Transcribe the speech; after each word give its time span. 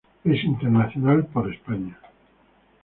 Es 0.23 0.43
internacional 0.45 1.27
por 1.27 1.53
España. 1.53 1.99